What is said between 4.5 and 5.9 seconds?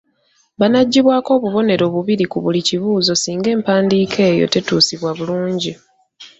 tetuusibwa bulungi.